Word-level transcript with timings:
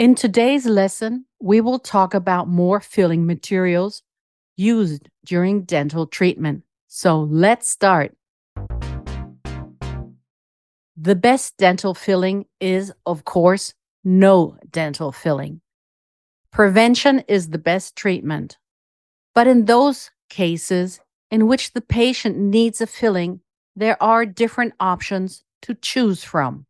In 0.00 0.14
today's 0.14 0.64
lesson, 0.64 1.26
we 1.42 1.60
will 1.60 1.78
talk 1.78 2.14
about 2.14 2.48
more 2.48 2.80
filling 2.80 3.26
materials 3.26 4.02
used 4.56 5.10
during 5.26 5.64
dental 5.64 6.06
treatment. 6.06 6.62
So 6.88 7.20
let's 7.20 7.68
start. 7.68 8.16
The 10.96 11.14
best 11.14 11.58
dental 11.58 11.92
filling 11.92 12.46
is, 12.60 12.94
of 13.04 13.26
course, 13.26 13.74
no 14.02 14.56
dental 14.70 15.12
filling. 15.12 15.60
Prevention 16.50 17.22
is 17.28 17.50
the 17.50 17.58
best 17.58 17.94
treatment. 17.94 18.56
But 19.34 19.48
in 19.48 19.66
those 19.66 20.10
cases 20.30 21.00
in 21.30 21.46
which 21.46 21.74
the 21.74 21.82
patient 21.82 22.38
needs 22.38 22.80
a 22.80 22.86
filling, 22.86 23.42
there 23.76 24.02
are 24.02 24.24
different 24.24 24.72
options 24.80 25.44
to 25.60 25.74
choose 25.74 26.24
from. 26.24 26.64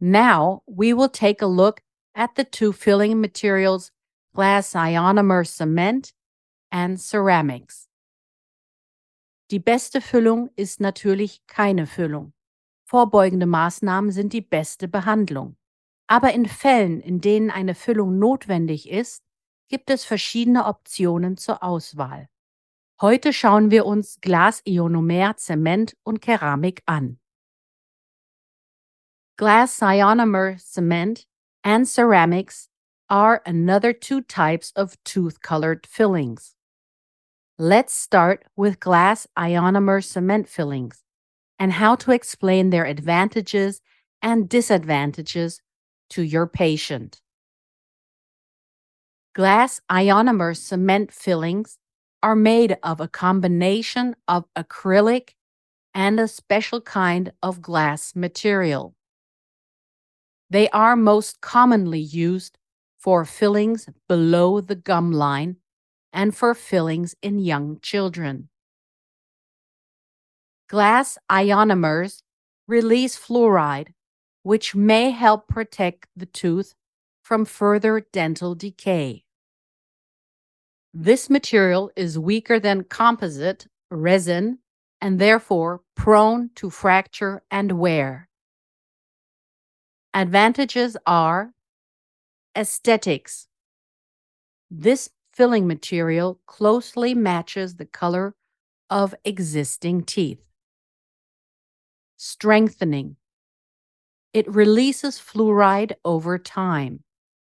Now 0.00 0.62
we 0.68 0.92
will 0.92 1.08
take 1.08 1.42
a 1.42 1.46
look 1.46 1.82
at 2.14 2.30
the 2.36 2.44
two 2.44 2.72
filling 2.72 3.20
materials, 3.20 3.92
glass 4.34 4.74
ionomer 4.74 5.44
cement 5.44 6.12
and 6.70 6.98
ceramics. 6.98 7.88
Die 9.50 9.58
beste 9.58 10.00
Füllung 10.00 10.50
ist 10.56 10.80
natürlich 10.80 11.44
keine 11.46 11.86
Füllung. 11.86 12.32
Vorbeugende 12.84 13.46
Maßnahmen 13.46 14.12
sind 14.12 14.32
die 14.32 14.40
beste 14.40 14.88
Behandlung. 14.88 15.56
Aber 16.06 16.32
in 16.32 16.46
Fällen, 16.46 17.00
in 17.00 17.20
denen 17.20 17.50
eine 17.50 17.74
Füllung 17.74 18.18
notwendig 18.18 18.88
ist, 18.88 19.24
gibt 19.68 19.90
es 19.90 20.04
verschiedene 20.04 20.66
Optionen 20.66 21.36
zur 21.36 21.62
Auswahl. 21.62 22.28
Heute 23.00 23.32
schauen 23.32 23.70
wir 23.70 23.86
uns 23.86 24.20
Glas-Ionomer, 24.20 25.36
Zement 25.36 25.96
und 26.02 26.20
Keramik 26.20 26.82
an. 26.86 27.20
Glass 29.40 29.80
ionomer 29.80 30.58
cement 30.58 31.26
and 31.64 31.88
ceramics 31.88 32.68
are 33.08 33.42
another 33.44 33.92
two 33.92 34.20
types 34.22 34.72
of 34.76 34.96
tooth 35.04 35.42
colored 35.42 35.86
fillings. 35.86 36.54
Let's 37.58 37.92
start 37.92 38.44
with 38.56 38.80
glass 38.80 39.26
ionomer 39.36 40.02
cement 40.02 40.48
fillings 40.48 41.02
and 41.58 41.72
how 41.72 41.94
to 41.96 42.12
explain 42.12 42.70
their 42.70 42.86
advantages 42.86 43.82
and 44.22 44.48
disadvantages 44.48 45.60
to 46.10 46.22
your 46.22 46.46
patient. 46.46 47.20
Glass 49.34 49.80
ionomer 49.90 50.56
cement 50.56 51.12
fillings 51.12 51.78
are 52.22 52.36
made 52.36 52.76
of 52.82 53.00
a 53.00 53.08
combination 53.08 54.16
of 54.26 54.44
acrylic 54.56 55.30
and 55.94 56.18
a 56.18 56.28
special 56.28 56.80
kind 56.80 57.32
of 57.42 57.62
glass 57.62 58.14
material. 58.14 58.94
They 60.50 60.68
are 60.70 60.96
most 60.96 61.40
commonly 61.40 62.00
used 62.00 62.58
for 62.98 63.24
fillings 63.24 63.88
below 64.08 64.60
the 64.60 64.74
gum 64.74 65.12
line 65.12 65.56
and 66.12 66.36
for 66.36 66.54
fillings 66.54 67.14
in 67.22 67.38
young 67.38 67.78
children. 67.80 68.48
Glass 70.68 71.18
ionomers 71.30 72.22
release 72.66 73.16
fluoride, 73.16 73.94
which 74.42 74.74
may 74.74 75.10
help 75.10 75.48
protect 75.48 76.08
the 76.16 76.26
tooth 76.26 76.74
from 77.22 77.44
further 77.44 78.00
dental 78.12 78.54
decay. 78.54 79.24
This 80.92 81.30
material 81.30 81.92
is 81.94 82.18
weaker 82.18 82.58
than 82.58 82.84
composite 82.84 83.66
resin 83.90 84.58
and 85.00 85.20
therefore 85.20 85.82
prone 85.94 86.50
to 86.56 86.70
fracture 86.70 87.42
and 87.50 87.72
wear. 87.72 88.29
Advantages 90.12 90.96
are 91.06 91.52
aesthetics. 92.56 93.46
This 94.68 95.08
filling 95.32 95.68
material 95.68 96.40
closely 96.46 97.14
matches 97.14 97.76
the 97.76 97.86
color 97.86 98.34
of 98.90 99.14
existing 99.24 100.02
teeth. 100.02 100.42
Strengthening. 102.16 103.16
It 104.32 104.48
releases 104.48 105.18
fluoride 105.18 105.92
over 106.04 106.38
time, 106.38 107.04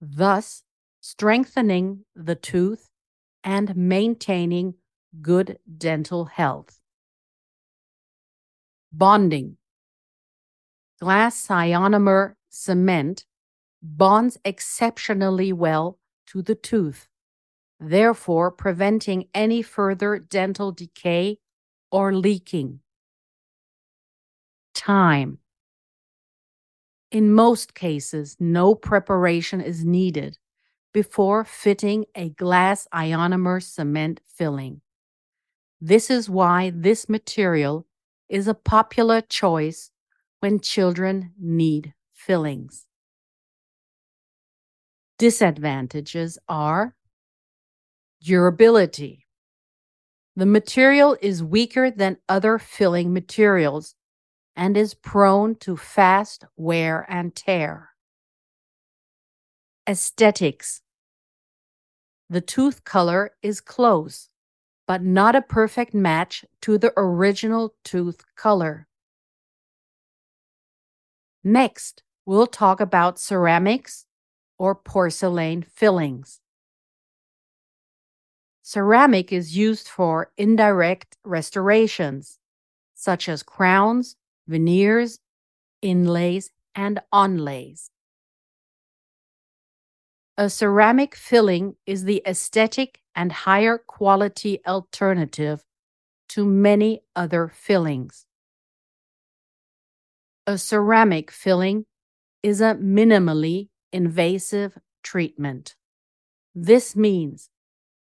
thus 0.00 0.64
strengthening 1.00 2.04
the 2.16 2.34
tooth 2.34 2.90
and 3.44 3.76
maintaining 3.76 4.74
good 5.22 5.58
dental 5.78 6.24
health. 6.24 6.80
Bonding. 8.92 9.56
Glass 11.00 11.46
ionomer 11.46 12.34
cement 12.50 13.24
bonds 13.82 14.36
exceptionally 14.44 15.52
well 15.52 15.98
to 16.26 16.42
the 16.42 16.54
tooth, 16.54 17.08
therefore 17.78 18.50
preventing 18.50 19.28
any 19.34 19.62
further 19.62 20.18
dental 20.18 20.72
decay 20.72 21.38
or 21.90 22.12
leaking. 22.12 22.80
Time. 24.74 25.38
In 27.10 27.32
most 27.32 27.74
cases, 27.74 28.36
no 28.38 28.74
preparation 28.74 29.60
is 29.60 29.84
needed 29.84 30.38
before 30.92 31.44
fitting 31.44 32.04
a 32.14 32.28
glass 32.30 32.86
ionomer 32.94 33.62
cement 33.62 34.20
filling. 34.26 34.80
This 35.80 36.10
is 36.10 36.28
why 36.28 36.70
this 36.74 37.08
material 37.08 37.86
is 38.28 38.46
a 38.46 38.54
popular 38.54 39.20
choice 39.20 39.90
when 40.40 40.60
children 40.60 41.32
need 41.38 41.94
fillings. 42.30 42.86
Disadvantages 45.18 46.38
are 46.48 46.94
durability. 48.22 49.26
The 50.36 50.46
material 50.46 51.16
is 51.20 51.42
weaker 51.42 51.90
than 51.90 52.18
other 52.28 52.60
filling 52.60 53.12
materials 53.12 53.96
and 54.54 54.76
is 54.76 54.94
prone 54.94 55.56
to 55.56 55.76
fast 55.76 56.44
wear 56.56 57.04
and 57.08 57.34
tear. 57.34 57.88
Aesthetics. 59.88 60.82
The 62.28 62.40
tooth 62.40 62.84
color 62.84 63.32
is 63.42 63.60
close, 63.60 64.28
but 64.86 65.02
not 65.02 65.34
a 65.34 65.42
perfect 65.42 65.94
match 65.94 66.44
to 66.62 66.78
the 66.78 66.92
original 66.96 67.74
tooth 67.82 68.22
color. 68.36 68.86
Next, 71.42 72.04
we'll 72.30 72.46
talk 72.46 72.80
about 72.80 73.18
ceramics 73.18 74.06
or 74.56 74.72
porcelain 74.72 75.64
fillings. 75.74 76.40
Ceramic 78.62 79.32
is 79.32 79.56
used 79.56 79.88
for 79.88 80.30
indirect 80.38 81.16
restorations, 81.24 82.38
such 82.94 83.28
as 83.28 83.42
crowns, 83.42 84.14
veneers, 84.46 85.18
inlays, 85.82 86.52
and 86.72 87.00
onlays. 87.12 87.90
A 90.38 90.48
ceramic 90.48 91.16
filling 91.16 91.74
is 91.84 92.04
the 92.04 92.22
aesthetic 92.24 93.00
and 93.12 93.32
higher 93.32 93.76
quality 93.76 94.60
alternative 94.64 95.64
to 96.28 96.44
many 96.44 97.02
other 97.16 97.48
fillings. 97.48 98.24
A 100.46 100.56
ceramic 100.56 101.32
filling 101.32 101.86
is 102.42 102.60
a 102.60 102.74
minimally 102.74 103.68
invasive 103.92 104.78
treatment. 105.02 105.76
This 106.54 106.96
means 106.96 107.50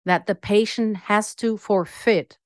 that 0.06 0.26
the 0.28 0.36
patient 0.36 0.98
has 1.08 1.36
to 1.36 1.58
forfeit 1.58 2.38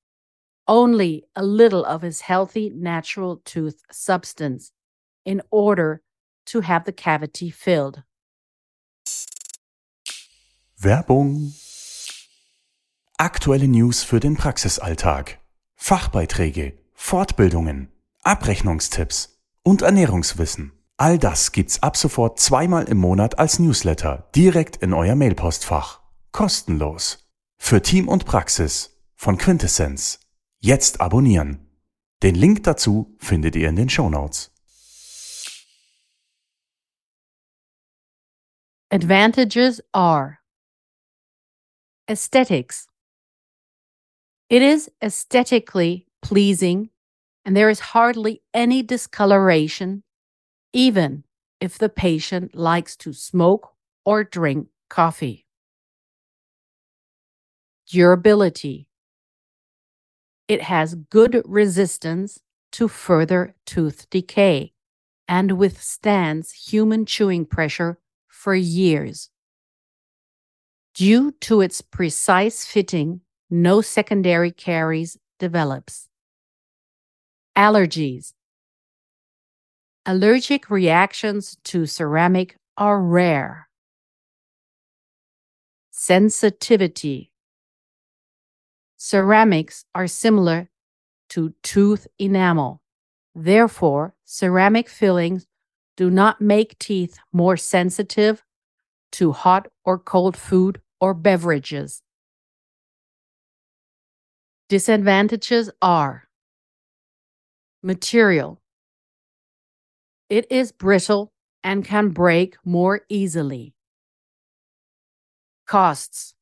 only 0.66 1.24
a 1.34 1.42
little 1.42 1.84
of 1.84 2.02
his 2.02 2.22
healthy 2.22 2.70
natural 2.70 3.40
tooth 3.44 3.82
substance 3.90 4.72
in 5.24 5.42
order 5.50 6.02
to 6.44 6.60
have 6.60 6.84
the 6.84 6.92
cavity 6.92 7.50
filled. 7.50 8.02
Werbung. 10.80 11.54
Aktuelle 13.18 13.66
News 13.66 14.04
für 14.04 14.20
den 14.20 14.36
Praxisalltag. 14.36 15.38
Fachbeiträge, 15.74 16.78
Fortbildungen, 16.94 17.88
Abrechnungstipps 18.22 19.38
und 19.64 19.82
Ernährungswissen. 19.82 20.77
All 21.00 21.16
das 21.16 21.52
gibt's 21.52 21.80
ab 21.80 21.96
sofort 21.96 22.40
zweimal 22.40 22.88
im 22.88 22.98
Monat 22.98 23.38
als 23.38 23.60
Newsletter 23.60 24.28
direkt 24.34 24.78
in 24.78 24.92
euer 24.92 25.14
Mailpostfach. 25.14 26.00
Kostenlos. 26.32 27.30
Für 27.56 27.80
Team 27.80 28.08
und 28.08 28.24
Praxis 28.24 28.98
von 29.14 29.38
Quintessenz. 29.38 30.18
Jetzt 30.58 31.00
abonnieren. 31.00 31.68
Den 32.24 32.34
Link 32.34 32.64
dazu 32.64 33.16
findet 33.20 33.54
ihr 33.54 33.68
in 33.68 33.76
den 33.76 33.88
Shownotes. 33.88 34.50
Advantages 38.90 39.80
are 39.92 40.38
aesthetics. 42.08 42.88
It 44.48 44.62
is 44.62 44.90
aesthetically 45.00 46.08
pleasing 46.22 46.90
and 47.44 47.56
there 47.56 47.70
is 47.70 47.94
hardly 47.94 48.42
any 48.52 48.82
discoloration, 48.82 50.02
even 50.72 51.24
if 51.60 51.78
the 51.78 51.88
patient 51.88 52.54
likes 52.54 52.96
to 52.96 53.12
smoke 53.12 53.72
or 54.04 54.24
drink 54.24 54.68
coffee. 54.88 55.46
Durability. 57.90 58.88
It 60.46 60.62
has 60.62 60.94
good 60.94 61.42
resistance 61.44 62.40
to 62.72 62.88
further 62.88 63.54
tooth 63.66 64.08
decay 64.10 64.72
and 65.26 65.58
withstands 65.58 66.52
human 66.52 67.04
chewing 67.06 67.44
pressure 67.44 67.98
for 68.28 68.54
years. 68.54 69.30
Due 70.94 71.32
to 71.32 71.60
its 71.60 71.80
precise 71.80 72.64
fitting, 72.64 73.20
no 73.50 73.80
secondary 73.80 74.50
caries 74.50 75.18
develops. 75.38 76.08
Allergies. 77.56 78.32
Allergic 80.10 80.70
reactions 80.70 81.58
to 81.64 81.84
ceramic 81.84 82.56
are 82.78 82.98
rare. 82.98 83.68
Sensitivity. 85.90 87.30
Ceramics 88.96 89.84
are 89.94 90.06
similar 90.06 90.70
to 91.28 91.52
tooth 91.62 92.06
enamel. 92.18 92.80
Therefore, 93.34 94.14
ceramic 94.24 94.88
fillings 94.88 95.46
do 95.98 96.08
not 96.08 96.40
make 96.40 96.78
teeth 96.78 97.18
more 97.30 97.58
sensitive 97.58 98.42
to 99.12 99.32
hot 99.32 99.68
or 99.84 99.98
cold 99.98 100.38
food 100.38 100.80
or 101.02 101.12
beverages. 101.12 102.00
Disadvantages 104.70 105.68
are 105.82 106.30
material. 107.82 108.58
It 110.30 110.46
is 110.50 110.72
brittle 110.72 111.32
and 111.64 111.84
can 111.84 112.10
break 112.10 112.56
more 112.64 113.00
easily. 113.08 113.74
Costs. 115.66 116.34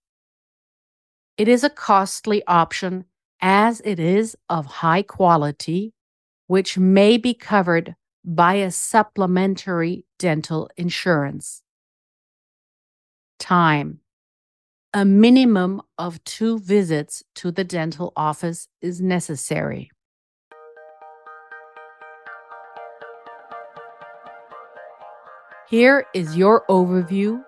It 1.38 1.46
is 1.48 1.62
a 1.62 1.70
costly 1.70 2.42
option 2.46 3.04
as 3.40 3.80
it 3.84 4.00
is 4.00 4.36
of 4.48 4.66
high 4.66 5.02
quality, 5.02 5.92
which 6.46 6.78
may 6.78 7.16
be 7.16 7.34
covered 7.34 7.94
by 8.24 8.54
a 8.54 8.70
supplementary 8.70 10.04
dental 10.18 10.68
insurance. 10.76 11.62
Time. 13.38 14.00
A 14.92 15.04
minimum 15.04 15.82
of 15.98 16.24
two 16.24 16.58
visits 16.58 17.22
to 17.36 17.52
the 17.52 17.64
dental 17.64 18.12
office 18.16 18.66
is 18.80 19.00
necessary. 19.00 19.90
Here 25.68 26.06
is 26.14 26.36
your 26.36 26.64
overview 26.68 27.44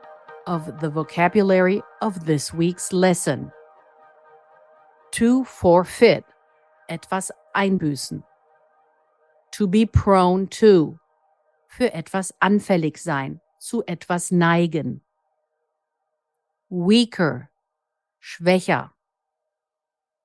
of 0.49 0.81
the 0.81 0.91
vocabulary 0.91 1.83
of 2.03 2.25
this 2.25 2.53
week's 2.53 2.93
lesson. 2.93 3.53
To 5.13 5.45
forfeit, 5.45 6.25
etwas 6.91 7.31
einbüßen. 7.55 8.25
To 9.53 9.67
be 9.69 9.87
prone 9.87 10.49
to, 10.49 10.99
für 11.69 11.95
etwas 11.95 12.33
anfällig 12.43 12.99
sein, 12.99 13.41
zu 13.61 13.85
etwas 13.87 14.33
neigen. 14.33 15.01
Weaker, 16.71 17.51
schwächer. 18.19 18.91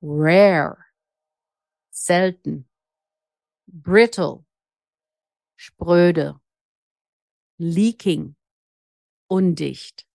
Rare, 0.01 0.77
selten. 1.91 2.65
Brittle, 3.67 4.45
spröde. 5.55 6.39
Leaking, 7.65 8.35
undicht. 9.29 10.05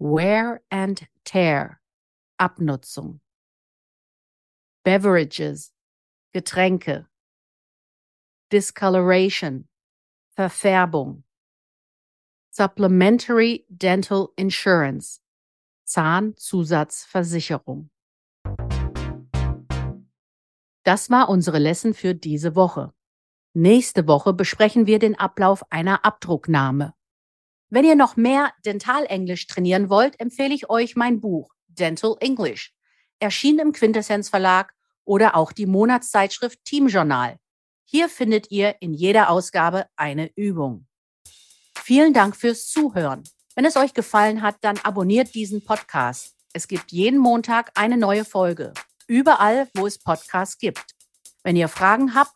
Wear 0.00 0.60
and 0.72 1.06
tear, 1.24 1.80
Abnutzung. 2.40 3.20
Beverages, 4.84 5.70
Getränke. 6.34 7.06
Discoloration, 8.50 9.68
Verfärbung. 10.36 11.22
Supplementary 12.50 13.64
Dental 13.68 14.30
Insurance, 14.36 15.20
Zahnzusatzversicherung. 15.84 17.90
Das 20.82 21.08
war 21.08 21.28
unsere 21.28 21.60
Lesson 21.60 21.94
für 21.94 22.16
diese 22.16 22.56
Woche. 22.56 22.95
Nächste 23.58 24.06
Woche 24.06 24.34
besprechen 24.34 24.86
wir 24.86 24.98
den 24.98 25.18
Ablauf 25.18 25.64
einer 25.72 26.04
Abdrucknahme. 26.04 26.92
Wenn 27.70 27.86
ihr 27.86 27.96
noch 27.96 28.16
mehr 28.16 28.52
Dentalenglisch 28.66 29.46
trainieren 29.46 29.88
wollt, 29.88 30.20
empfehle 30.20 30.52
ich 30.52 30.68
euch 30.68 30.94
mein 30.94 31.22
Buch 31.22 31.54
Dental 31.66 32.16
English, 32.20 32.74
erschienen 33.18 33.60
im 33.60 33.72
Quintessenz 33.72 34.28
Verlag 34.28 34.74
oder 35.06 35.34
auch 35.34 35.52
die 35.52 35.64
Monatszeitschrift 35.64 36.66
Team 36.66 36.88
Journal. 36.88 37.38
Hier 37.86 38.10
findet 38.10 38.50
ihr 38.50 38.76
in 38.80 38.92
jeder 38.92 39.30
Ausgabe 39.30 39.86
eine 39.96 40.30
Übung. 40.36 40.86
Vielen 41.82 42.12
Dank 42.12 42.36
fürs 42.36 42.68
Zuhören. 42.68 43.24
Wenn 43.54 43.64
es 43.64 43.78
euch 43.78 43.94
gefallen 43.94 44.42
hat, 44.42 44.56
dann 44.60 44.76
abonniert 44.80 45.34
diesen 45.34 45.64
Podcast. 45.64 46.34
Es 46.52 46.68
gibt 46.68 46.92
jeden 46.92 47.18
Montag 47.18 47.70
eine 47.74 47.96
neue 47.96 48.26
Folge. 48.26 48.74
Überall, 49.06 49.70
wo 49.72 49.86
es 49.86 49.96
Podcasts 49.98 50.58
gibt. 50.58 50.84
Wenn 51.42 51.56
ihr 51.56 51.68
Fragen 51.68 52.14
habt, 52.14 52.35